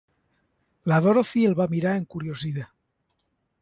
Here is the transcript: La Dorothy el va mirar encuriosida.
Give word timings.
La 0.93 0.97
Dorothy 1.07 1.45
el 1.51 1.55
va 1.61 1.69
mirar 1.77 1.95
encuriosida. 2.01 2.69